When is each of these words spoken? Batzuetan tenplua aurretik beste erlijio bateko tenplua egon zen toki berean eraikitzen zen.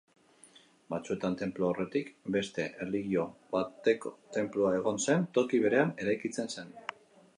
Batzuetan 0.93 1.35
tenplua 1.41 1.67
aurretik 1.73 2.09
beste 2.37 2.65
erlijio 2.85 3.27
bateko 3.57 4.15
tenplua 4.39 4.75
egon 4.79 4.99
zen 5.05 5.29
toki 5.41 5.61
berean 5.67 5.97
eraikitzen 6.07 6.55
zen. 6.57 6.75